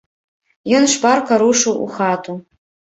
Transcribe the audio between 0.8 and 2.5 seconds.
шпарка рушыў у хату.